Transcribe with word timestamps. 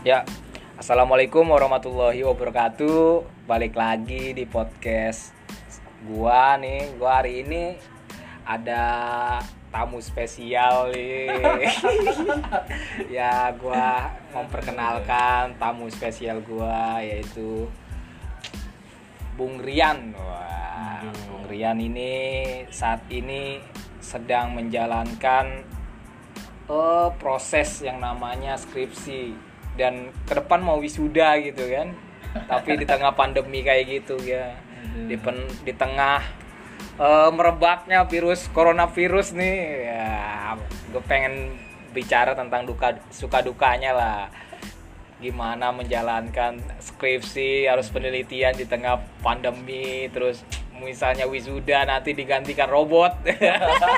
Ya, 0.00 0.24
assalamualaikum 0.80 1.44
warahmatullahi 1.44 2.24
wabarakatuh. 2.24 3.20
Balik 3.44 3.76
lagi 3.76 4.32
di 4.32 4.48
podcast 4.48 5.36
gua 6.08 6.56
nih. 6.56 6.88
Gua 6.96 7.20
hari 7.20 7.44
ini 7.44 7.76
ada 8.48 8.80
tamu 9.68 10.00
spesial 10.00 10.88
nih. 10.88 11.28
ya, 13.20 13.52
gua 13.60 14.08
memperkenalkan 14.32 15.60
tamu 15.60 15.92
spesial 15.92 16.40
gua 16.48 17.04
yaitu 17.04 17.68
Bung 19.36 19.60
Rian. 19.60 20.16
Wah, 20.16 21.04
Bung 21.28 21.44
Rian 21.44 21.76
ini 21.76 22.16
saat 22.72 23.04
ini 23.12 23.60
sedang 24.00 24.56
menjalankan 24.56 25.60
eh, 26.72 27.08
proses 27.20 27.84
yang 27.84 28.00
namanya 28.00 28.56
skripsi 28.56 29.49
dan 29.80 30.12
ke 30.28 30.36
depan 30.36 30.60
mau 30.60 30.76
wisuda 30.76 31.40
gitu 31.40 31.64
kan. 31.72 31.96
Tapi 32.36 32.76
di 32.76 32.84
tengah 32.84 33.16
pandemi 33.16 33.64
kayak 33.64 33.88
gitu 33.88 34.20
ya. 34.20 34.52
Di 35.08 35.16
pen, 35.16 35.48
di 35.64 35.72
tengah 35.72 36.20
eh, 37.00 37.30
merebaknya 37.32 38.04
virus 38.04 38.52
coronavirus 38.52 39.32
nih 39.32 39.56
ya 39.88 40.08
gue 40.90 41.02
pengen 41.06 41.56
bicara 41.90 42.36
tentang 42.36 42.68
duka 42.68 43.00
suka 43.08 43.40
dukanya 43.40 43.96
lah. 43.96 44.20
Gimana 45.20 45.72
menjalankan 45.72 46.60
skripsi 46.80 47.68
harus 47.68 47.92
penelitian 47.92 48.56
di 48.56 48.64
tengah 48.64 49.00
pandemi 49.20 50.08
terus 50.08 50.44
misalnya 50.80 51.28
wisuda 51.28 51.84
nanti 51.84 52.16
digantikan 52.16 52.68
robot. 52.72 53.20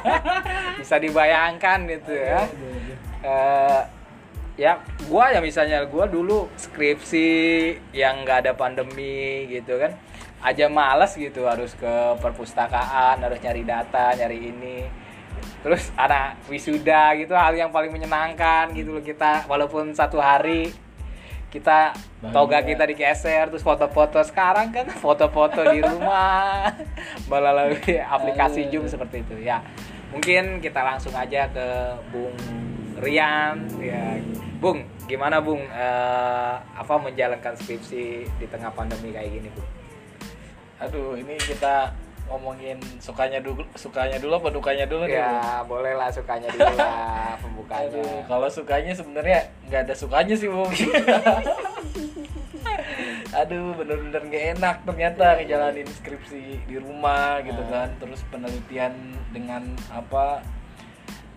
Bisa 0.83 0.98
dibayangkan 0.98 1.86
gitu 1.86 2.11
ya. 2.11 2.42
Eh, 3.22 3.83
ya 4.62 4.78
gua 5.10 5.34
ya 5.34 5.42
misalnya 5.42 5.82
gua 5.91 6.06
dulu 6.06 6.46
skripsi 6.55 7.30
yang 7.91 8.22
nggak 8.22 8.46
ada 8.46 8.52
pandemi 8.55 9.50
gitu 9.50 9.74
kan. 9.82 9.98
Aja 10.42 10.70
males 10.70 11.18
gitu 11.18 11.46
harus 11.50 11.74
ke 11.74 12.18
perpustakaan 12.22 13.18
harus 13.18 13.42
nyari 13.42 13.66
data 13.66 14.14
nyari 14.14 14.38
ini. 14.55 14.78
Terus 15.66 15.90
ada 15.98 16.38
wisuda 16.46 17.18
gitu 17.18 17.34
hal 17.34 17.58
yang 17.58 17.74
paling 17.74 17.90
menyenangkan 17.90 18.70
gitu 18.74 18.94
loh 18.94 19.02
kita. 19.02 19.50
Walaupun 19.50 19.94
satu 19.98 20.22
hari 20.22 20.70
kita 21.50 21.92
toga 22.33 22.62
kita 22.62 22.86
dikeser 22.86 23.50
terus 23.50 23.66
foto-foto. 23.66 24.22
Sekarang 24.22 24.70
kan 24.70 24.86
foto-foto 24.94 25.62
di 25.74 25.83
rumah. 25.83 26.70
Melalui 27.30 27.98
aplikasi 27.98 28.70
Zoom 28.70 28.86
seperti 28.86 29.27
itu 29.27 29.42
ya. 29.42 29.58
Mungkin 30.14 30.62
kita 30.62 30.86
langsung 30.86 31.14
aja 31.18 31.50
ke 31.50 31.66
Bung 32.14 32.34
Rian 33.02 33.66
ya 33.83 34.22
Bung 34.62 34.86
gimana 35.10 35.42
Bung 35.42 35.66
Eh, 35.66 36.55
apa 36.62 36.94
menjalankan 37.02 37.58
skripsi 37.58 38.24
di 38.38 38.46
tengah 38.46 38.70
pandemi 38.70 39.10
kayak 39.10 39.34
gini 39.34 39.50
Bung 39.50 39.66
Aduh, 40.82 41.18
ini 41.18 41.34
kita 41.38 41.91
ngomongin 42.30 42.78
sukanya 43.02 43.42
dulu, 43.42 43.66
sukanya 43.77 44.16
dulu 44.18 44.38
apa 44.38 44.48
dukanya 44.50 44.86
dulu 44.86 45.05
nih? 45.05 45.20
Ya 45.20 45.62
boleh 45.66 45.94
lah 45.94 46.08
sukanya 46.08 46.48
dulu 46.48 46.74
lah 46.74 47.34
pembukanya 47.42 47.90
Aduh, 47.92 48.18
kalau 48.30 48.48
sukanya 48.48 48.92
sebenarnya 48.94 49.52
nggak 49.68 49.90
ada 49.90 49.94
sukanya 49.94 50.34
sih, 50.34 50.48
Bung. 50.48 50.70
Aduh, 53.33 53.72
bener-bener 53.72 54.22
gak 54.28 54.46
enak 54.60 54.77
ternyata 54.84 55.40
ngejalanin 55.40 55.88
skripsi 55.88 56.68
di 56.68 56.77
rumah 56.77 57.40
gitu 57.40 57.64
kan. 57.72 57.88
Terus 57.96 58.20
penelitian 58.28 58.92
dengan 59.33 59.72
apa 59.88 60.44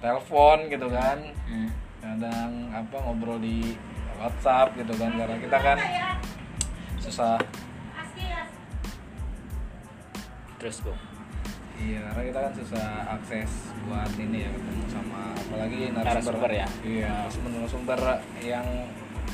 telepon 0.03 0.67
gitu 0.67 0.91
kan. 0.91 1.23
Hmm. 1.47 1.71
Kadang 2.05 2.51
apa 2.69 2.95
ngobrol 3.01 3.41
di 3.41 3.73
WhatsApp 4.21 4.77
gitu 4.77 4.93
kan 5.01 5.11
karena 5.17 5.37
kita 5.41 5.57
kan 5.57 5.77
susah. 7.01 7.41
Terus 10.61 10.77
Bung 10.81 10.97
Iya, 11.75 11.99
karena 12.07 12.23
kita 12.31 12.39
kan 12.39 12.53
susah 12.55 12.87
akses 13.19 13.51
buat 13.83 14.07
ini 14.15 14.47
ya 14.47 14.49
ketemu 14.55 14.83
sama 14.87 15.21
apalagi 15.35 15.79
Narasumber 15.91 16.51
ya? 16.55 16.67
Iya, 16.81 17.15
narasumber 17.27 17.99
yang 18.39 18.67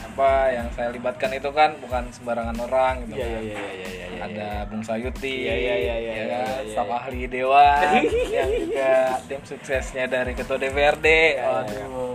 apa 0.02 0.50
yang 0.50 0.68
saya 0.74 0.90
libatkan 0.90 1.30
itu 1.38 1.50
kan 1.54 1.78
bukan 1.78 2.10
sembarangan 2.10 2.58
orang 2.66 3.06
gitu 3.06 3.22
Iya, 3.22 3.30
kan. 3.30 3.30
iya, 3.30 3.40
iya, 3.46 3.62
iya, 3.62 3.88
iya, 3.94 4.06
iya, 4.10 4.22
Ada 4.26 4.50
Bung 4.74 4.82
Sayuti, 4.82 5.46
Iya, 5.46 5.56
iya, 5.56 5.56
iya, 5.56 5.76
iya, 5.78 5.96
ya 5.96 6.12
iya, 6.12 6.26
kan, 6.26 6.62
iya, 6.66 6.74
staf 6.74 6.90
ahli 6.90 7.22
dewan 7.30 8.02
yang 8.36 8.50
juga 8.58 8.92
tim 9.30 9.42
suksesnya 9.46 10.06
dari 10.10 10.34
ketua 10.34 10.58
DPRD. 10.58 11.08
Waduh, 11.46 12.11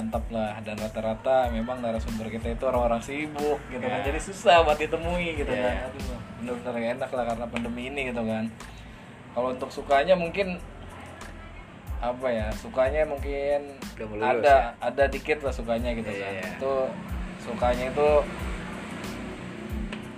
mantap 0.00 0.24
lah 0.32 0.56
dan 0.64 0.80
rata-rata 0.80 1.52
memang 1.52 1.84
narasumber 1.84 2.32
kita 2.32 2.56
itu 2.56 2.64
orang-orang 2.64 3.04
sibuk 3.04 3.60
gitu 3.68 3.84
kan 3.84 4.00
Iya. 4.00 4.06
jadi 4.08 4.20
susah 4.24 4.64
buat 4.64 4.80
ditemui 4.80 5.36
gitu 5.36 5.52
Iya, 5.52 5.60
kan 5.60 5.74
iya. 5.92 6.16
bener-bener 6.40 6.96
enak 6.96 7.10
lah 7.12 7.24
karena 7.28 7.44
pandemi 7.46 7.92
ini 7.92 8.08
gitu 8.08 8.24
kan 8.24 8.48
kalau 9.36 9.52
untuk 9.52 9.68
sukanya 9.68 10.16
mungkin 10.16 10.56
apa 12.00 12.26
ya 12.32 12.48
sukanya 12.56 13.04
mungkin 13.04 13.76
lulus 14.00 14.24
ada 14.24 14.72
ya? 14.72 14.88
ada 14.88 15.04
dikit 15.04 15.44
lah 15.44 15.52
sukanya 15.52 15.92
gitu 15.92 16.08
Iya, 16.08 16.24
kan 16.24 16.32
iya. 16.32 16.44
itu 16.56 16.72
sukanya 17.44 17.84
itu 17.92 18.08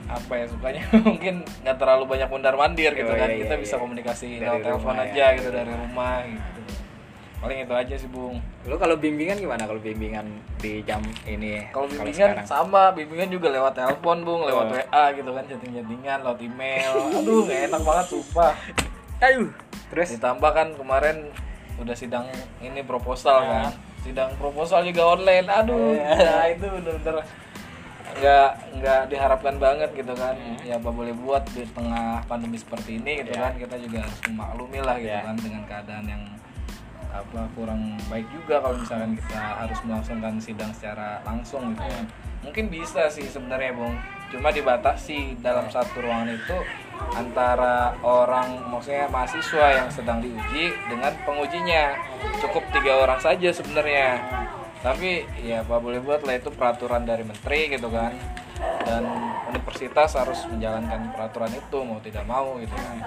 apa 0.06 0.32
ya 0.36 0.46
sukanya 0.46 0.82
mungkin 1.08 1.34
nggak 1.64 1.76
terlalu 1.80 2.04
banyak 2.06 2.28
mundar 2.30 2.54
mandir 2.54 2.92
gitu 2.92 3.10
Oh, 3.10 3.18
kan 3.18 3.32
iya, 3.32 3.42
kita 3.42 3.54
iya, 3.56 3.62
bisa 3.66 3.74
iya. 3.74 3.82
komunikasi 3.82 4.28
lewat 4.38 4.60
telepon 4.62 4.94
aja 4.94 5.10
ya, 5.10 5.36
gitu 5.40 5.48
dari 5.50 5.66
dari 5.66 5.72
rumah 5.74 6.14
gitu 6.22 6.60
paling 7.42 7.58
itu 7.60 7.74
aja 7.74 7.94
sih 7.98 8.06
bung 8.06 8.38
lu 8.62 8.78
kalau 8.78 8.94
bimbingan 8.94 9.34
gimana 9.34 9.66
kalau 9.66 9.76
bimbingan 9.76 10.22
di 10.56 10.78
jam 10.82 11.02
ini 11.26 11.66
kalau 11.68 11.90
bimbingan 11.90 12.38
sekarang? 12.38 12.46
sama 12.46 12.94
bimbingan 12.94 13.28
juga 13.28 13.50
lewat 13.50 13.74
telepon 13.74 14.22
bung 14.22 14.46
lewat 14.46 14.64
Oh. 14.64 14.78
wa 14.78 15.10
gitu 15.10 15.26
kan 15.28 15.42
chatting 15.44 15.74
chattingan 15.74 16.22
lewat 16.22 16.38
email 16.40 16.92
aduh 17.18 17.42
gak 17.44 17.60
enak 17.66 17.82
banget 17.82 18.06
sumpah 18.08 18.52
aduh 19.18 19.50
terus 19.90 20.08
ditambah 20.14 20.50
kan 20.50 20.68
kemarin 20.72 21.16
udah 21.76 21.92
sidang 21.92 22.30
ini 22.58 22.80
proposal 22.82 23.42
Ya. 23.42 23.50
kan 23.66 23.72
sidang 24.00 24.30
proposal 24.36 24.82
juga 24.82 25.02
online 25.04 25.46
aduh 25.46 25.92
Ya. 25.92 26.14
nah 26.30 26.46
itu 26.46 26.62
bener-bener 26.64 27.26
nggak 28.12 28.48
nggak 28.76 29.00
diharapkan 29.08 29.56
banget 29.56 29.90
gitu 29.92 30.12
kan 30.12 30.36
Hmm. 30.36 30.58
ya 30.62 30.76
apa 30.76 30.90
boleh 30.90 31.16
buat 31.16 31.42
di 31.48 31.64
tengah 31.66 32.20
pandemi 32.22 32.54
seperti 32.54 33.00
ini 33.00 33.18
gitu 33.18 33.32
Ya. 33.32 33.48
kan 33.48 33.56
kita 33.56 33.76
juga 33.80 34.04
harus 34.04 34.18
memaklumi 34.28 34.78
lah 34.78 34.96
gitu 34.96 35.10
Ya. 35.10 35.24
kan 35.24 35.34
dengan 35.34 35.62
keadaan 35.64 36.04
yang 36.06 36.22
apa 37.12 37.44
kurang 37.52 38.00
baik 38.08 38.24
juga 38.32 38.64
kalau 38.64 38.80
misalkan 38.80 39.12
kita 39.20 39.36
harus 39.36 39.78
melangsungkan 39.84 40.34
sidang 40.40 40.72
secara 40.72 41.20
langsung 41.28 41.76
gitu 41.76 41.84
kan. 41.84 42.04
Mungkin 42.42 42.72
bisa 42.72 43.06
sih 43.12 43.28
sebenarnya 43.28 43.76
bung. 43.76 43.94
Cuma 44.32 44.48
dibatasi 44.48 45.36
dalam 45.44 45.68
satu 45.68 46.00
ruangan 46.00 46.32
itu 46.32 46.56
antara 47.12 47.92
orang 48.00 48.64
maksudnya 48.72 49.06
mahasiswa 49.12 49.84
yang 49.84 49.88
sedang 49.92 50.24
diuji 50.24 50.72
dengan 50.88 51.12
pengujinya. 51.28 52.00
Cukup 52.40 52.64
tiga 52.72 53.04
orang 53.04 53.20
saja 53.20 53.52
sebenarnya. 53.52 54.16
Tapi 54.80 55.28
ya 55.44 55.62
apa 55.62 55.78
boleh 55.78 56.00
buat 56.02 56.24
lah 56.24 56.40
itu 56.40 56.48
peraturan 56.50 57.04
dari 57.04 57.22
menteri 57.22 57.70
gitu 57.70 57.92
kan. 57.92 58.16
Dan 58.88 59.04
universitas 59.52 60.16
harus 60.16 60.48
menjalankan 60.48 61.12
peraturan 61.12 61.52
itu 61.52 61.78
mau 61.84 62.00
tidak 62.00 62.24
mau 62.24 62.56
gitu 62.56 62.72
kan. 62.72 62.98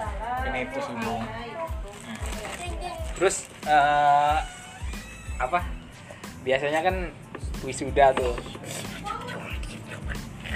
Ini 0.46 0.70
itu 0.70 0.78
sih 0.78 0.96
bung 1.02 1.26
terus 3.16 3.48
eh, 3.64 4.36
apa? 5.36 5.60
Biasanya 6.40 6.80
kan 6.80 6.96
wisuda 7.60 8.12
tuh. 8.12 8.36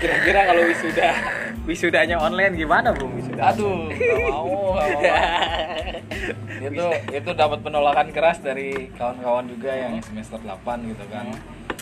Kira-kira 0.00 0.48
kalau 0.48 0.62
wisuda 0.64 1.08
wisudanya 1.68 2.16
online 2.16 2.56
gimana 2.56 2.88
bung 2.96 3.20
wisuda 3.20 3.52
aduh 3.52 3.84
nggak 3.92 4.18
mau 4.32 4.72
itu 6.66 6.86
itu 7.12 7.30
dapat 7.36 7.60
penolakan 7.60 8.08
keras 8.08 8.40
dari 8.40 8.88
kawan-kawan 8.96 9.44
juga 9.44 9.68
yang 9.70 10.00
semester 10.00 10.40
8 10.40 10.56
gitu 10.88 11.04
kan. 11.12 11.28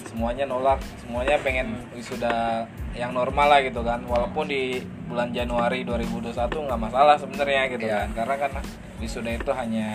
Semuanya 0.02 0.50
nolak 0.50 0.82
semuanya 0.98 1.38
pengen 1.38 1.78
wisuda 1.94 2.66
yang 2.98 3.14
normal 3.14 3.54
lah 3.54 3.60
gitu 3.62 3.86
kan. 3.86 4.02
Walaupun 4.02 4.50
di 4.50 4.82
bulan 5.06 5.30
Januari 5.30 5.86
2021 5.86 6.34
nggak 6.50 6.80
masalah 6.80 7.14
sebenarnya 7.14 7.62
gitu 7.70 7.86
Iya. 7.86 8.02
kan. 8.02 8.08
Karena 8.18 8.34
kan 8.34 8.50
wisuda 8.98 9.30
itu 9.30 9.50
hanya 9.54 9.94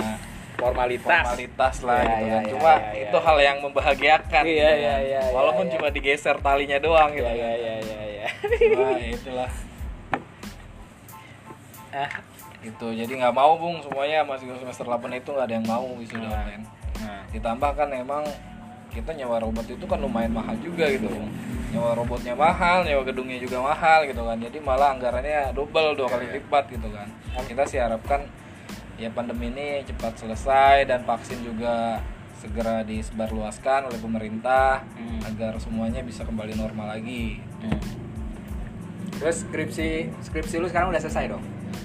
formalitas. 0.53 1.23
Formalitas 1.23 1.75
lah 1.81 1.99
Iya, 1.99 2.03
gitu 2.03 2.23
iya, 2.23 2.33
kan. 2.33 2.41
iya, 2.41 2.51
cuma 2.51 2.71
iya, 2.71 2.87
iya. 2.91 3.03
itu 3.03 3.17
hal 3.19 3.37
yang 3.39 3.57
membahagiakan 3.59 4.43
Iya, 4.43 4.49
gitu 4.49 4.61
kan. 4.63 4.75
iya, 4.77 4.95
iya, 4.99 5.21
iya, 5.21 5.21
walaupun 5.31 5.65
iya. 5.67 5.73
cuma 5.73 5.87
digeser 5.89 6.35
talinya 6.39 6.77
doang 6.77 7.09
gitu 7.11 7.23
ya 7.23 7.33
ya 7.33 7.49
kan 7.49 7.57
ya 7.57 7.75
ya 7.79 7.99
ya 8.07 8.27
Cuma 8.73 8.89
ya 8.93 9.09
itulah. 9.11 9.51
Ah. 11.93 12.09
Itu 12.63 12.87
jadi 12.89 13.11
nggak 13.11 13.35
mau 13.35 13.53
bung. 13.53 13.83
Semuanya 13.83 14.23
masih 14.23 14.47
semester 14.55 14.87
8 14.87 15.11
itu 15.13 15.29
nggak 15.29 15.45
ada 15.45 15.53
yang 15.53 15.67
mau 15.67 15.85
wisuda 15.93 16.23
Nah. 16.23 16.33
online. 16.33 16.63
Nah. 16.97 17.21
Ditambah 17.29 17.71
kan 17.75 17.89
emang 17.91 18.23
kita 18.89 19.09
nyewa 19.11 19.41
robot 19.41 19.65
itu 19.65 19.83
kan 19.83 19.97
lumayan 19.97 20.29
mahal 20.29 20.53
juga 20.61 20.85
gitu 20.85 21.09
Bung. 21.09 21.25
nyewa 21.73 21.97
robotnya 21.97 22.37
mahal 22.37 22.85
nyewa 22.85 23.01
gedungnya 23.01 23.41
juga 23.41 23.57
mahal 23.59 24.05
gitu 24.05 24.21
kan. 24.21 24.37
Jadi 24.37 24.57
malah 24.57 24.93
anggarannya 24.93 25.51
double 25.51 25.97
dua 25.97 26.07
kali 26.07 26.29
lipat 26.31 26.69
gitu 26.69 26.87
kan. 26.87 27.09
Kita 27.43 27.65
sih 27.65 27.81
harapkan 27.81 28.21
ya 28.95 29.09
pandemi 29.09 29.49
ini 29.49 29.81
cepat 29.83 30.15
selesai 30.15 30.85
dan 30.85 31.01
vaksin 31.01 31.41
juga 31.41 31.99
segera 32.35 32.83
disebarluaskan 32.83 33.87
oleh 33.87 33.97
pemerintah 33.97 34.83
Hmm. 34.93 35.19
agar 35.25 35.55
semuanya 35.57 36.01
bisa 36.01 36.23
kembali 36.23 36.53
normal 36.53 36.91
lagi. 36.91 37.39
terus 39.13 39.41
skripsi 39.41 40.11
skripsi 40.21 40.55
lu 40.57 40.67
sekarang 40.67 40.89
udah 40.89 40.99
selesai 40.99 41.29
dong 41.29 41.43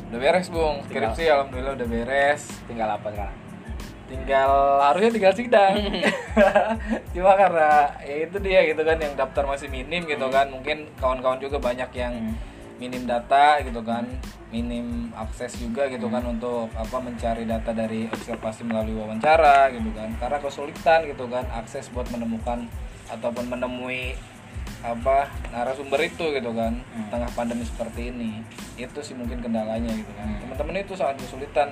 Udah 0.08 0.18
beres 0.18 0.48
bung, 0.48 0.80
Tinggal- 0.82 1.12
skripsi 1.12 1.24
alhamdulillah 1.28 1.74
udah 1.74 1.86
beres. 1.86 2.42
tinggal 2.64 2.88
apa 2.90 3.08
sekarang 3.08 3.36
Tinggal 4.08 4.50
harusnya 4.80 5.12
tinggal 5.12 5.34
sidang. 5.36 5.74
Cuma 7.12 7.36
karena 7.36 7.68
ya 8.00 8.24
itu 8.24 8.40
dia 8.40 8.64
gitu 8.64 8.80
kan 8.80 8.96
yang 8.96 9.12
daftar 9.14 9.44
masih 9.44 9.68
minim 9.68 10.00
gitu 10.02 10.24
kan. 10.28 10.48
Mungkin 10.48 10.88
kawan-kawan 10.96 11.36
juga 11.36 11.60
banyak 11.60 11.92
yang 11.92 12.16
Hmm. 12.16 12.32
Minim 12.78 13.04
data 13.04 13.58
gitu 13.60 13.82
kan, 13.82 14.06
minim 14.48 15.10
akses 15.12 15.58
juga 15.58 15.86
gitu 15.86 16.06
kan 16.06 16.24
untuk 16.24 16.70
apa 16.72 16.96
mencari 16.98 17.44
data 17.44 17.70
dari 17.70 18.06
observasi 18.06 18.64
melalui 18.64 18.96
wawancara 18.96 19.68
gitu 19.70 19.90
kan. 19.92 20.14
Karena 20.16 20.38
kesulitan 20.38 21.04
gitu 21.04 21.26
kan 21.26 21.44
akses 21.52 21.90
buat 21.90 22.06
menemukan 22.08 22.64
ataupun 23.08 23.50
menemui 23.50 24.14
apa 24.78 25.26
narasumber 25.50 25.98
itu 26.06 26.30
gitu 26.30 26.54
kan 26.54 26.70
Hmm. 26.94 27.10
tengah 27.10 27.26
pandemi 27.34 27.66
seperti 27.66 28.14
ini 28.14 28.46
itu 28.78 29.00
sih 29.02 29.10
mungkin 29.10 29.42
kendalanya 29.42 29.90
gitu 29.90 30.12
kan 30.14 30.28
Hmm. 30.28 30.38
teman-teman 30.38 30.86
itu 30.86 30.94
sangat 30.94 31.18
kesulitan 31.18 31.66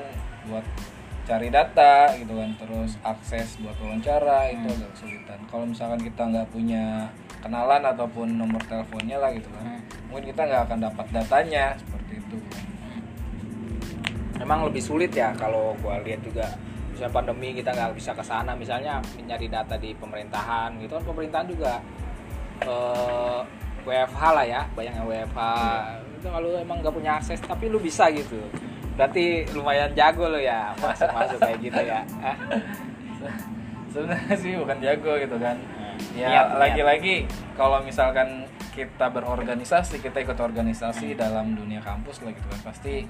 buat 0.51 0.65
cari 1.23 1.47
data 1.47 2.11
gitu 2.19 2.35
kan 2.35 2.51
terus 2.59 2.99
akses 3.03 3.63
buat 3.63 3.79
wawancara 3.79 4.51
itu 4.51 4.67
Hmm. 4.67 4.75
agak 4.75 4.91
kesulitan 4.99 5.39
kalau 5.47 5.71
misalkan 5.71 6.03
kita 6.03 6.23
nggak 6.25 6.49
punya 6.51 7.07
kenalan 7.39 7.83
ataupun 7.85 8.27
nomor 8.33 8.59
teleponnya 8.67 9.23
lah 9.23 9.31
gitu 9.31 9.47
kan 9.55 9.65
Hmm. 9.71 9.76
Mungkin 10.17 10.33
kita 10.33 10.49
nggak 10.49 10.63
akan 10.65 10.79
dapat 10.81 11.07
datanya 11.13 11.77
seperti 11.77 12.13
itu. 12.25 12.39
Emang 14.41 14.65
lebih 14.65 14.81
sulit 14.81 15.13
ya 15.13 15.37
kalau 15.37 15.77
gua 15.85 16.01
lihat 16.01 16.25
juga 16.25 16.57
misalnya 16.89 17.13
pandemi 17.13 17.53
kita 17.53 17.77
nggak 17.77 17.93
bisa 17.93 18.17
ke 18.17 18.25
sana 18.25 18.57
misalnya 18.57 19.05
nyari 19.29 19.53
data 19.53 19.77
di 19.77 19.93
pemerintahan 19.93 20.81
gitu 20.81 20.97
kan 20.97 21.05
pemerintahan 21.05 21.45
juga 21.53 21.73
eh, 22.65 23.41
WFH 23.85 24.23
lah 24.33 24.47
ya 24.49 24.65
banyaknya 24.73 25.05
WFH 25.05 25.41
itu 26.17 26.27
kalau 26.33 26.49
emang 26.57 26.81
nggak 26.81 26.95
punya 26.97 27.21
akses 27.21 27.37
tapi 27.45 27.69
lu 27.69 27.77
bisa 27.77 28.09
gitu. 28.09 28.41
Berarti 28.97 29.45
lumayan 29.53 29.93
jago 29.93 30.33
lo 30.33 30.41
ya 30.41 30.73
masuk 30.81 31.13
masuk 31.13 31.37
kayak 31.45 31.61
gitu 31.61 31.81
ya. 31.85 32.01
Sebenarnya 33.93 34.33
sih 34.33 34.57
bukan 34.57 34.81
jago 34.81 35.13
gitu 35.21 35.37
kan. 35.37 35.61
Ya 36.17 36.49
lagi-lagi 36.57 37.29
kalau 37.53 37.85
misalkan 37.85 38.49
kita 38.77 39.09
berorganisasi 39.09 40.05
kita 40.05 40.21
ikut 40.21 40.37
organisasi 40.37 41.17
dalam 41.17 41.57
dunia 41.57 41.81
kampus 41.81 42.21
lah 42.21 42.37
gitu 42.37 42.45
kan. 42.47 42.61
Pasti 42.69 43.09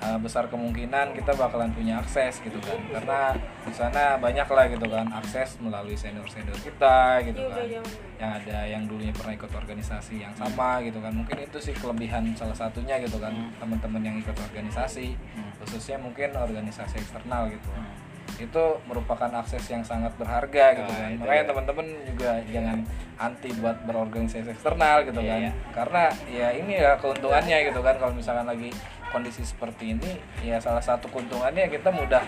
uh, 0.00 0.16
besar 0.16 0.48
kemungkinan 0.48 1.12
kita 1.12 1.36
bakalan 1.36 1.68
punya 1.70 2.00
akses 2.00 2.40
gitu 2.40 2.56
kan. 2.64 2.80
Karena 2.88 3.36
di 3.36 3.72
sana 3.76 4.16
banyak 4.16 4.48
lah 4.48 4.64
gitu 4.72 4.86
kan 4.88 5.06
akses 5.12 5.60
melalui 5.60 5.92
senior 5.92 6.24
senior 6.26 6.56
kita 6.56 7.20
gitu 7.28 7.44
kan. 7.44 7.68
yang 8.16 8.32
ada 8.32 8.58
yang 8.64 8.82
dulunya 8.88 9.12
pernah 9.12 9.36
ikut 9.36 9.52
organisasi 9.52 10.24
yang 10.24 10.32
sama 10.32 10.80
gitu 10.80 10.96
kan. 11.04 11.12
Mungkin 11.12 11.36
itu 11.44 11.60
sih 11.60 11.76
kelebihan 11.76 12.32
salah 12.32 12.56
satunya 12.56 12.96
gitu 12.96 13.20
kan 13.20 13.36
Hmm. 13.36 13.52
teman-teman 13.60 14.00
yang 14.00 14.16
ikut 14.16 14.32
organisasi. 14.32 15.12
Hmm. 15.36 15.52
khususnya 15.60 16.00
mungkin 16.00 16.32
organisasi 16.32 16.96
eksternal 17.04 17.52
gitu. 17.52 17.68
Hmm. 17.68 18.05
Itu 18.38 18.62
merupakan 18.84 19.30
akses 19.34 19.64
yang 19.66 19.80
sangat 19.80 20.12
berharga 20.14 20.76
gitu 20.76 20.86
Ah, 20.86 21.08
kan 21.08 21.10
makanya 21.16 21.40
ya. 21.40 21.48
teman-teman 21.48 21.86
juga 22.04 22.30
jangan 22.46 22.78
anti 23.16 23.48
buat 23.54 23.76
berorganisasi 23.82 24.48
eksternal 24.50 25.02
gitu 25.02 25.18
Iya, 25.18 25.30
kan 25.30 25.40
iya. 25.40 25.52
karena 25.72 26.02
ya 26.26 26.48
ini 26.52 26.72
ya 26.76 26.90
keuntungannya 26.96 27.58
gitu 27.66 27.80
kan 27.80 27.96
kalau 27.96 28.12
misalkan 28.12 28.44
lagi 28.44 28.68
kondisi 29.06 29.40
seperti 29.40 29.94
ini 29.94 30.10
ya 30.40 30.58
salah 30.58 30.80
satu 30.80 31.08
keuntungannya 31.08 31.64
kita 31.66 31.88
mudah 31.88 32.20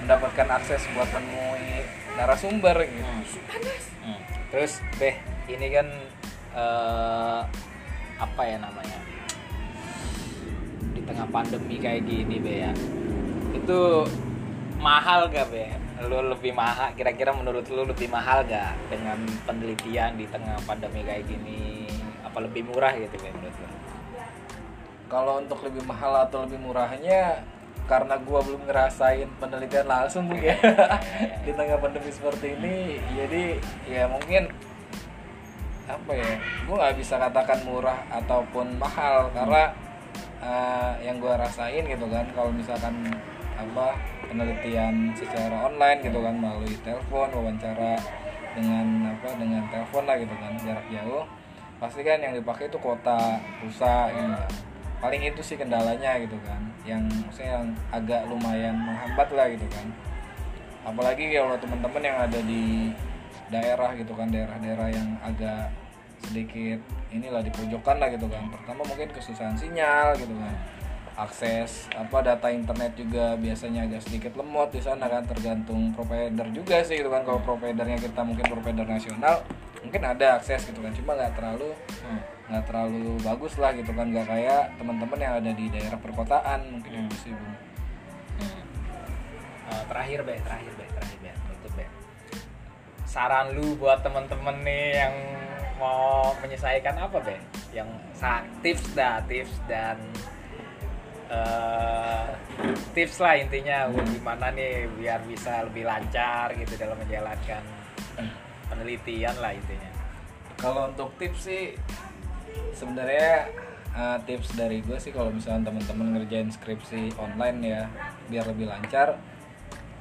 mendapatkan 0.00 0.48
akses 0.54 0.88
buat 0.92 1.10
menemui 1.10 1.84
narasumber 2.14 2.76
gitu 2.82 3.04
Hmm. 4.00 4.20
Terus 4.48 4.78
Beh, 4.94 5.16
ini 5.46 5.66
kan 5.68 5.88
eh, 6.54 7.40
apa 8.16 8.42
ya 8.42 8.56
namanya? 8.56 8.98
Di 10.92 11.00
tengah 11.02 11.26
pandemi 11.26 11.76
kayak 11.76 12.04
gini 12.04 12.36
Beh 12.38 12.56
ya. 12.62 12.72
Itu 13.50 14.06
mahal 14.84 15.32
gak 15.32 15.48
Beh? 15.48 15.72
Lu 16.04 16.20
lebih 16.20 16.52
mahal 16.52 16.92
kira-kira 16.92 17.32
menurut 17.32 17.64
lu 17.72 17.88
lebih 17.88 18.12
mahal 18.12 18.44
gak 18.44 18.76
dengan 18.92 19.16
penelitian 19.48 20.20
di 20.20 20.28
tengah 20.28 20.60
pandemi 20.68 21.00
kayak 21.00 21.24
gini? 21.24 21.88
Apa 22.20 22.44
lebih 22.44 22.68
murah 22.68 22.92
gitu 22.92 23.16
Beh 23.16 23.32
menurut 23.32 23.56
lu? 23.56 23.84
kalau 25.14 25.38
untuk 25.38 25.62
lebih 25.62 25.86
mahal 25.86 26.26
atau 26.26 26.42
lebih 26.42 26.58
murahnya 26.58 27.44
karena 27.84 28.18
gua 28.18 28.42
belum 28.42 28.66
ngerasain 28.66 29.30
penelitian 29.38 29.86
langsung 29.86 30.26
Bu, 30.26 30.34
ya 30.40 30.58
di 31.46 31.52
tengah 31.54 31.78
pandemi 31.78 32.10
seperti 32.10 32.58
ini 32.58 32.98
jadi 33.14 33.44
ya 33.86 34.10
mungkin 34.10 34.50
apa 35.84 36.12
ya 36.16 36.32
gua 36.66 36.74
nggak 36.82 36.96
bisa 36.98 37.14
katakan 37.20 37.60
murah 37.62 38.02
ataupun 38.08 38.80
mahal 38.80 39.30
karena 39.36 39.70
eh, 40.42 40.92
yang 41.06 41.22
gua 41.22 41.38
rasain 41.38 41.86
gitu 41.86 42.10
kan 42.10 42.24
kalau 42.34 42.50
misalkan 42.50 42.96
apa 43.54 43.94
penelitian 44.34 45.14
secara 45.14 45.70
online 45.70 46.02
gitu 46.02 46.18
kan 46.18 46.34
melalui 46.34 46.74
telepon 46.82 47.30
wawancara 47.30 47.94
dengan 48.50 49.14
apa 49.14 49.30
dengan 49.38 49.62
telepon 49.70 50.02
lah 50.10 50.18
gitu 50.18 50.34
kan 50.34 50.52
jarak 50.58 50.86
jauh. 50.90 51.22
Pasti 51.78 52.02
kan 52.02 52.18
yang 52.18 52.34
dipakai 52.34 52.66
itu 52.66 52.78
kuota 52.82 53.38
pulsa 53.62 54.10
gitu 54.10 54.34
kan. 54.34 54.50
paling 54.98 55.20
itu 55.20 55.42
sih 55.44 55.60
kendalanya 55.60 56.16
gitu 56.16 56.40
kan 56.48 56.56
yang 56.88 57.04
maksudnya 57.28 57.60
yang 57.60 57.66
agak 57.92 58.24
lumayan 58.26 58.74
menghambat 58.74 59.28
lah 59.30 59.46
gitu 59.46 59.66
kan. 59.70 59.86
Apalagi 60.82 61.30
kalau 61.30 61.54
teman-teman 61.56 62.02
yang 62.02 62.18
ada 62.18 62.40
di 62.42 62.90
daerah 63.52 63.94
gitu 63.94 64.12
kan 64.18 64.32
daerah-daerah 64.32 64.88
yang 64.90 65.08
agak 65.22 65.70
sedikit 66.24 66.80
inilah 67.12 67.44
di 67.44 67.52
pojokan 67.52 68.02
lah 68.02 68.08
gitu 68.10 68.26
kan. 68.26 68.50
Pertama 68.50 68.82
mungkin 68.82 69.12
kesusahan 69.14 69.54
sinyal 69.54 70.18
gitu 70.18 70.34
kan 70.34 70.74
akses 71.14 71.86
apa 71.94 72.26
data 72.26 72.50
internet 72.50 72.98
juga 72.98 73.38
biasanya 73.38 73.86
agak 73.86 74.02
sedikit 74.02 74.34
lemot 74.34 74.74
di 74.74 74.82
sana 74.82 75.06
kan 75.06 75.22
tergantung 75.22 75.94
provider 75.94 76.50
juga 76.50 76.82
sih 76.82 76.98
gitu 76.98 77.10
kan. 77.10 77.22
Kalau 77.22 77.38
providernya 77.42 77.98
kita 78.02 78.20
mungkin 78.26 78.46
provider 78.50 78.82
nasional 78.82 79.46
mungkin 79.80 80.02
ada 80.02 80.42
akses 80.42 80.66
gitu 80.66 80.82
kan. 80.82 80.90
Cuma 80.90 81.14
nggak 81.14 81.38
terlalu 81.38 81.70
Hmm. 82.04 82.20
nggak 82.50 82.64
terlalu 82.68 83.16
bagus 83.22 83.54
lah 83.62 83.70
gitu 83.72 83.94
kan. 83.94 84.10
Nggak 84.10 84.26
kayak 84.26 84.62
teman-teman 84.76 85.18
yang 85.22 85.34
ada 85.38 85.50
di 85.54 85.66
daerah 85.70 85.98
perkotaan 86.02 86.60
mungkin 86.68 87.06
itu 87.06 87.16
sih 87.30 87.32
bung 87.32 87.54
Eh, 89.64 89.82
terakhir 89.88 90.20
Beh, 90.28 90.38
terakhir 90.44 90.72
Beh, 90.76 90.88
terakhir 90.92 91.18
Beh, 91.24 91.34
tutup 91.48 91.72
Beh. 91.72 91.88
Saran 93.08 93.56
lu 93.56 93.80
buat 93.80 94.04
temen-temen 94.04 94.60
nih 94.60 94.86
yang 95.00 95.14
mau 95.80 96.36
menyelesaikan 96.44 97.00
apa 97.00 97.16
Beh? 97.24 97.40
Yang 97.72 97.88
tips 98.60 98.92
dah, 98.92 99.24
tips 99.24 99.54
dan 99.64 99.96
eh, 101.34 102.26
tips 102.94 103.18
lah 103.18 103.34
intinya 103.34 103.90
buat 103.90 104.06
gimana 104.06 104.54
nih 104.54 104.86
biar 104.94 105.20
bisa 105.26 105.66
lebih 105.66 105.82
lancar 105.82 106.54
gitu 106.54 106.78
dalam 106.78 106.94
menjalankan 106.94 107.62
penelitian 108.70 109.36
lah 109.42 109.52
intinya. 109.52 109.90
kalau 110.58 110.88
untuk 110.88 111.10
tips 111.18 111.50
sih 111.50 111.74
sebenarnya 112.74 113.50
uh, 113.94 114.18
tips 114.26 114.54
dari 114.58 114.82
gue 114.82 114.98
sih 114.98 115.14
kalau 115.14 115.30
misalnya 115.30 115.70
teman-teman 115.70 116.18
ngerjain 116.18 116.50
skripsi 116.50 117.14
online 117.18 117.58
ya 117.62 117.82
biar 118.30 118.44
lebih 118.50 118.70
lancar 118.70 119.18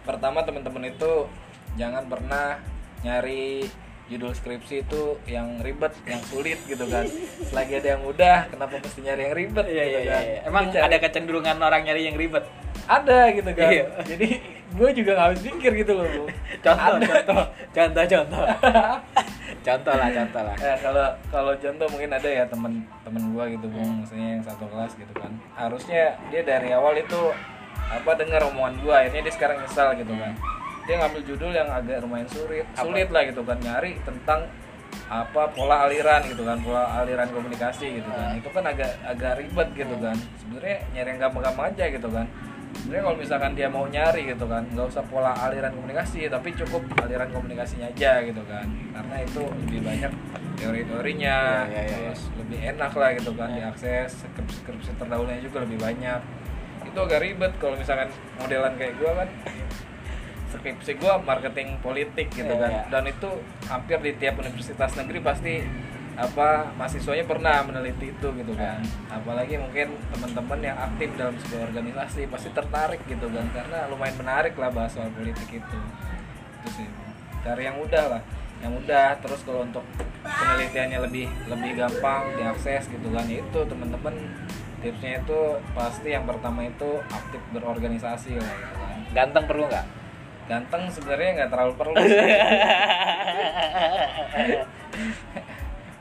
pertama 0.03 0.43
teman-teman 0.43 0.93
itu 0.93 1.29
jangan 1.79 2.05
pernah 2.09 2.59
nyari 3.05 3.65
judul 4.05 4.31
skripsi 4.31 4.83
itu 4.83 5.01
yang 5.25 5.59
ribet 5.59 5.95
yang 6.03 6.19
sulit 6.21 6.59
gitu 6.63 6.83
kan 6.85 7.07
selagi 7.41 7.79
ada 7.79 7.87
yang 7.95 8.01
mudah 8.01 8.45
kenapa 8.47 8.75
mesti 8.77 8.99
nyari 8.99 9.21
yang 9.23 9.33
ribet 9.33 9.65
Iya 9.65 9.83
gitu 9.83 9.87
iya 9.89 10.01
kan? 10.05 10.21
iya. 10.21 10.39
Emang 10.43 10.63
ada 10.69 10.97
kecenderungan 10.97 11.57
orang 11.57 11.81
nyari 11.83 12.01
yang 12.05 12.15
ribet. 12.15 12.43
ada 12.83 13.31
gitu 13.31 13.47
kan 13.49 13.71
Iya. 13.71 13.85
jadi 14.03 14.27
gue 14.73 14.89
juga 14.91 15.11
nggak 15.13 15.27
habis 15.29 15.41
pikir 15.45 15.71
gitu 15.77 15.93
loh. 15.93 16.03
Contoh, 16.59 16.97
Ada. 16.97 17.05
contoh, 17.05 17.43
contoh, 17.71 18.03
contoh. 18.03 18.43
contoh 19.67 19.93
lah, 19.93 20.09
contoh 20.11 20.41
lah. 20.43 20.55
ya 20.57 20.73
kalau 20.77 21.07
kalau 21.29 21.53
contoh 21.55 21.87
mungkin 21.87 22.11
ada 22.11 22.27
ya 22.27 22.43
temen 22.43 22.83
temen 23.01 23.23
gua 23.31 23.47
gitu 23.47 23.71
bung 23.71 24.01
maksudnya 24.01 24.35
yang 24.35 24.43
satu 24.43 24.67
kelas 24.67 24.91
gitu 24.93 25.13
kan 25.13 25.31
harusnya 25.53 26.19
dia 26.27 26.41
dari 26.41 26.73
awal 26.73 26.91
itu 26.93 27.31
apa 27.85 28.11
dengar 28.15 28.43
omongan 28.43 28.75
gua 28.81 28.99
akhirnya 28.99 29.23
dia 29.23 29.33
sekarang 29.33 29.57
nyesal 29.59 29.95
gitu 29.95 30.11
kan 30.11 30.33
dia 30.83 30.95
ngambil 30.99 31.21
judul 31.23 31.51
yang 31.55 31.69
agak 31.71 32.03
lumayan 32.03 32.27
sulit. 32.27 32.65
Apa? 32.75 32.83
sulit 32.83 33.09
lah 33.09 33.23
gitu 33.23 33.41
kan 33.43 33.57
nyari 33.63 33.91
tentang 34.03 34.41
apa 35.09 35.49
pola 35.51 35.89
aliran 35.89 36.21
gitu 36.25 36.43
kan 36.45 36.57
pola 36.61 36.83
aliran 37.01 37.27
komunikasi 37.31 38.03
gitu 38.03 38.09
kan. 38.11 38.35
Itu 38.35 38.49
kan 38.51 38.63
agak 38.67 38.91
agak 39.07 39.39
ribet 39.39 39.69
gitu 39.75 39.95
kan. 39.99 40.17
Sebenarnya 40.43 40.77
nyari 40.91 41.07
yang 41.15 41.19
gampang-gampang 41.29 41.65
aja 41.71 41.85
gitu 41.87 42.09
kan. 42.11 42.25
Sebenarnya 42.73 43.03
kalau 43.05 43.17
misalkan 43.21 43.51
dia 43.53 43.67
mau 43.69 43.85
nyari 43.85 44.21
gitu 44.33 44.45
kan 44.49 44.63
nggak 44.65 44.87
usah 44.89 45.03
pola 45.07 45.31
aliran 45.37 45.71
komunikasi 45.71 46.25
tapi 46.27 46.51
cukup 46.57 46.83
aliran 46.99 47.29
komunikasinya 47.31 47.87
aja 47.87 48.19
gitu 48.27 48.43
kan. 48.43 48.67
Karena 48.91 49.15
itu 49.23 49.41
lebih 49.65 49.79
banyak 49.87 50.11
teori-teorinya 50.53 51.37
Iya, 51.69 51.81
iya, 51.83 51.97
iya, 52.07 52.11
terus 52.13 52.23
lebih 52.37 52.59
enak 52.75 52.91
lah 52.93 53.09
gitu 53.17 53.31
kan 53.33 53.49
diakses 53.55 54.09
skripsi-skripsi 54.25 54.91
terdahulunya 54.99 55.39
juga 55.39 55.63
lebih 55.63 55.79
banyak. 55.79 56.21
Itu 56.83 56.99
agak 56.99 57.23
ribet 57.23 57.53
kalau 57.57 57.79
misalkan 57.79 58.11
modelan 58.37 58.73
kayak 58.75 58.93
gua 58.99 59.23
kan 59.23 59.29
skripsi 60.53 60.91
gue 60.95 61.13
marketing 61.21 61.81
politik 61.81 62.29
gitu 62.29 62.45
Iya, 62.47 62.61
kan. 62.61 62.69
iya. 62.69 62.83
dan 62.87 63.03
itu 63.05 63.29
hampir 63.65 63.97
di 63.99 64.11
tiap 64.15 64.37
universitas 64.37 64.93
negeri 64.93 65.19
pasti 65.19 65.53
apa 66.13 66.69
mahasiswanya 66.77 67.25
pernah 67.25 67.65
meneliti 67.65 68.13
itu 68.13 68.27
gitu 68.31 68.53
kan. 68.53 68.77
Iya. 68.77 69.17
apalagi 69.17 69.57
mungkin 69.57 69.97
teman-teman 70.13 70.59
yang 70.61 70.77
aktif 70.77 71.09
dalam 71.17 71.33
sebuah 71.35 71.73
organisasi 71.73 72.29
pasti 72.29 72.49
tertarik 72.49 73.01
gitu 73.03 73.25
kan. 73.27 73.49
Karena 73.49 73.89
lumayan 73.89 74.13
menarik 74.15 74.53
lah 74.53 74.69
bahas 74.69 74.93
soal 74.93 75.09
politik 75.09 75.49
itu. 75.49 75.77
Itu 76.61 76.69
sih. 76.69 76.87
Cari 77.41 77.65
yang 77.65 77.81
mudah 77.81 78.05
lah. 78.07 78.21
Yang 78.61 78.71
mudah. 78.77 79.09
Terus 79.19 79.41
kalau 79.41 79.65
untuk 79.65 79.81
penelitiannya 80.21 81.01
lebih 81.01 81.25
lebih 81.49 81.71
gampang 81.75 82.29
diakses 82.37 82.87
gitu 82.87 83.09
kan 83.09 83.25
ya 83.25 83.41
itu 83.41 83.59
teman-teman 83.65 84.13
tipsnya 84.79 85.17
itu 85.17 85.39
pasti 85.73 86.13
yang 86.13 86.23
pertama 86.23 86.61
itu 86.61 87.01
aktif 87.09 87.41
berorganisasi 87.51 88.37
lah 88.37 88.53
gitu 88.53 88.75
kan. 88.77 88.97
Ganteng 89.11 89.45
perlu 89.49 89.65
nggak? 89.65 89.85
Ganteng 90.47 90.83
sebenarnya 90.91 91.29
nggak 91.39 91.51
terlalu 91.51 91.73
perlu 91.79 91.95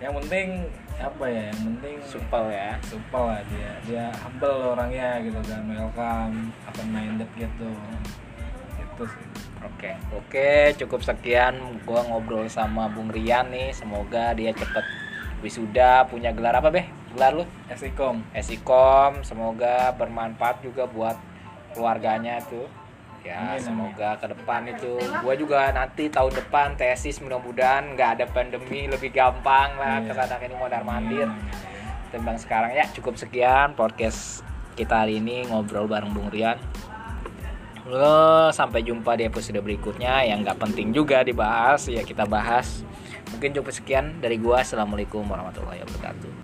yang 0.02 0.12
penting 0.18 0.66
apa 1.02 1.25
ya 1.26 1.42
yang 1.50 1.61
penting 1.75 1.94
Supel 2.06 2.44
ya. 2.50 2.78
supel 2.87 3.22
lah 3.26 3.42
dia 3.50 3.70
dia 3.87 4.04
humble 4.22 4.75
orangnya 4.75 5.18
gitu 5.22 5.38
kan 5.46 5.62
welcome 5.66 6.50
open 6.66 6.88
minded 6.90 7.30
gitu 7.38 7.70
itu 8.78 9.04
sih 9.06 9.26
Oke, 9.62 9.94
oke, 10.11 10.75
cukup 10.75 11.06
sekian 11.06 11.54
gua 11.87 12.02
ngobrol 12.02 12.50
sama 12.50 12.90
Bung 12.90 13.14
Rian 13.14 13.46
nih. 13.54 13.70
Semoga 13.70 14.34
dia 14.34 14.50
cepet 14.50 14.82
wisuda, 15.38 16.02
punya 16.11 16.34
gelar 16.34 16.58
apa, 16.58 16.66
Beh? 16.66 16.90
Gelar 17.14 17.30
lu? 17.30 17.46
Esikom 17.70 18.26
Esikom, 18.34 19.22
semoga 19.22 19.94
bermanfaat 19.94 20.66
juga 20.66 20.90
buat 20.90 21.14
keluarganya 21.78 22.42
tuh. 22.50 22.66
Ya, 23.22 23.54
Amin, 23.54 23.62
semoga 23.62 24.18
ke 24.18 24.26
depan 24.34 24.66
itu 24.66 24.98
gua 25.22 25.34
juga 25.38 25.70
nanti 25.70 26.10
tahun 26.10 26.34
depan 26.34 26.74
tesis 26.74 27.22
mudah-mudahan 27.22 27.94
nggak 27.94 28.10
ada 28.18 28.24
pandemi 28.26 28.90
lebih 28.90 29.14
gampang 29.14 29.78
lah 29.78 30.02
Iya. 30.02 30.10
ke 30.10 30.12
sana 30.18 30.34
ini 30.42 30.56
modal 30.58 30.82
mandir. 30.82 31.30
Tembang 32.10 32.34
sekarang 32.34 32.74
ya 32.74 32.82
cukup 32.90 33.14
sekian 33.14 33.78
podcast 33.78 34.42
kita 34.74 35.06
hari 35.06 35.22
ini 35.22 35.46
ngobrol 35.46 35.86
bareng 35.86 36.10
Bung 36.10 36.34
Rian. 36.34 36.58
Lo 37.86 38.50
sampai 38.50 38.82
jumpa 38.82 39.14
di 39.14 39.30
episode 39.30 39.62
berikutnya 39.62 40.26
yang 40.26 40.42
nggak 40.42 40.58
penting 40.58 40.90
juga 40.90 41.22
dibahas 41.22 41.86
ya 41.86 42.02
kita 42.02 42.26
bahas. 42.26 42.82
Mungkin 43.30 43.54
cukup 43.54 43.70
sekian 43.70 44.18
dari 44.18 44.34
gua. 44.34 44.66
Assalamualaikum 44.66 45.22
warahmatullahi 45.30 45.78
wabarakatuh. 45.86 46.41